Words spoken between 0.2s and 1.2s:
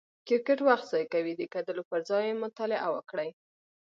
کرکټ وخت ضایع